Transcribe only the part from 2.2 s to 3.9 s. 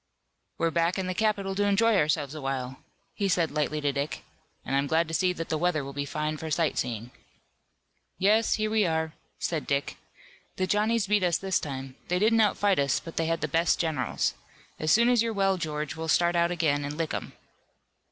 a while," he said lightly